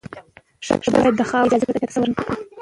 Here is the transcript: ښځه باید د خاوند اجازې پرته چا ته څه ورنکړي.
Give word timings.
ښځه 0.65 0.89
باید 0.93 1.15
د 1.17 1.21
خاوند 1.29 1.51
اجازې 1.51 1.65
پرته 1.67 1.79
چا 1.79 1.85
ته 1.87 1.91
څه 1.93 1.97
ورنکړي. 2.01 2.35